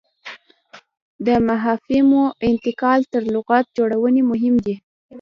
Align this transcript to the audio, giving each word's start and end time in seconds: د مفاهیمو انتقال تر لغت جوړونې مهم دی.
د 1.25 1.27
مفاهیمو 1.47 2.23
انتقال 2.49 2.99
تر 3.13 3.23
لغت 3.35 3.65
جوړونې 3.77 4.21
مهم 4.31 4.55
دی. 4.65 4.75